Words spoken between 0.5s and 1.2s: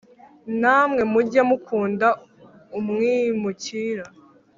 Namwe